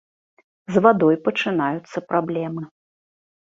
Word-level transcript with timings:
З 0.75 0.81
вадой 0.85 1.17
пачынаюцца 1.27 1.97
праблемы. 2.15 2.63